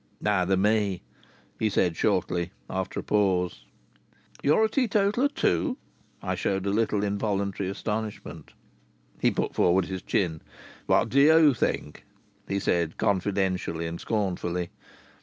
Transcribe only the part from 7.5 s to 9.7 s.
astonishment. He put